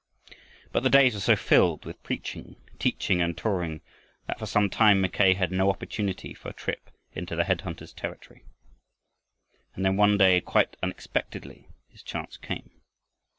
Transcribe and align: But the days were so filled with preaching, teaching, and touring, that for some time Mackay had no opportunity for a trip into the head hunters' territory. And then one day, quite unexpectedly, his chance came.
But 0.71 0.81
the 0.81 0.89
days 0.89 1.13
were 1.13 1.19
so 1.19 1.35
filled 1.35 1.85
with 1.85 2.01
preaching, 2.01 2.55
teaching, 2.79 3.21
and 3.21 3.37
touring, 3.37 3.81
that 4.25 4.39
for 4.39 4.47
some 4.47 4.67
time 4.67 4.99
Mackay 4.99 5.35
had 5.35 5.51
no 5.51 5.69
opportunity 5.69 6.33
for 6.33 6.49
a 6.49 6.53
trip 6.53 6.89
into 7.13 7.35
the 7.35 7.43
head 7.43 7.61
hunters' 7.61 7.93
territory. 7.93 8.43
And 9.75 9.85
then 9.85 9.97
one 9.97 10.17
day, 10.17 10.41
quite 10.41 10.75
unexpectedly, 10.81 11.67
his 11.87 12.01
chance 12.01 12.35
came. 12.37 12.71